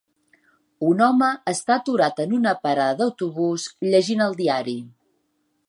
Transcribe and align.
Un 0.87 1.03
home 1.07 1.27
està 1.51 1.75
aturat 1.75 2.23
en 2.25 2.33
una 2.37 2.55
parada 2.63 2.97
d'autobús 3.03 3.69
llegint 3.91 4.25
el 4.29 4.37
diari. 4.41 4.77